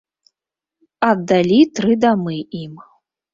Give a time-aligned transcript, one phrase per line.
[1.09, 2.73] Аддалі тры дамы ім.